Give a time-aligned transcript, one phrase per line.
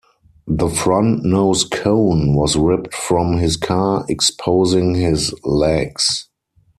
[0.47, 6.27] The front nose-cone was ripped from his car, exposing his legs.